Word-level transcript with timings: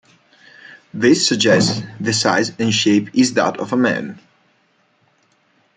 This 0.95 1.27
suggests 1.27 1.83
the 1.99 2.11
size 2.11 2.53
and 2.57 2.73
shape 2.73 3.13
is 3.15 3.35
that 3.35 3.59
of 3.59 3.71
a 3.71 3.77
man. 3.77 4.17